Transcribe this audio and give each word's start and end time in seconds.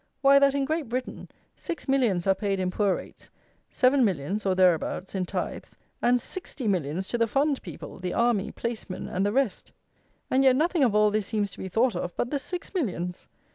Why, 0.21 0.39
that, 0.39 0.55
in 0.55 0.65
Great 0.65 0.89
Britain, 0.89 1.29
six 1.55 1.87
millions 1.87 2.25
are 2.25 2.33
paid 2.33 2.59
in 2.59 2.71
poor 2.71 2.95
rates, 2.95 3.29
seven 3.69 4.03
millions 4.03 4.47
(or 4.47 4.55
thereabouts) 4.55 5.13
in 5.13 5.27
tithes, 5.27 5.75
and 6.01 6.19
sixty 6.19 6.67
millions 6.67 7.07
to 7.09 7.19
the 7.19 7.27
fund 7.27 7.61
people, 7.61 7.99
the 7.99 8.15
army, 8.15 8.51
placemen, 8.51 9.07
and 9.07 9.23
the 9.23 9.31
rest. 9.31 9.71
And 10.31 10.43
yet 10.43 10.55
nothing 10.55 10.83
of 10.83 10.95
all 10.95 11.11
this 11.11 11.27
seems 11.27 11.51
to 11.51 11.59
be 11.59 11.69
thought 11.69 11.95
of 11.95 12.15
but 12.17 12.31
the 12.31 12.39
six 12.39 12.73
millions. 12.73 13.27